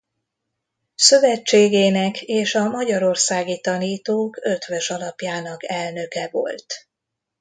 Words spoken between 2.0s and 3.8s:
és a Magyarországi